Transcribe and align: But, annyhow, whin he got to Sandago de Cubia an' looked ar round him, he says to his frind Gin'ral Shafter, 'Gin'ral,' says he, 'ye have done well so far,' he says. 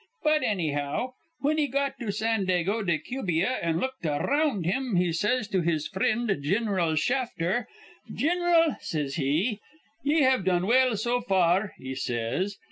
But, 0.23 0.41
annyhow, 0.41 1.11
whin 1.41 1.59
he 1.59 1.67
got 1.67 1.99
to 1.99 2.07
Sandago 2.11 2.81
de 2.83 2.97
Cubia 2.97 3.49
an' 3.61 3.79
looked 3.79 4.03
ar 4.03 4.25
round 4.25 4.65
him, 4.65 4.95
he 4.95 5.13
says 5.13 5.47
to 5.49 5.61
his 5.61 5.87
frind 5.87 6.35
Gin'ral 6.41 6.95
Shafter, 6.95 7.67
'Gin'ral,' 8.11 8.77
says 8.79 9.13
he, 9.17 9.59
'ye 10.01 10.21
have 10.23 10.43
done 10.43 10.65
well 10.65 10.97
so 10.97 11.21
far,' 11.21 11.75
he 11.77 11.93
says. 11.93 12.57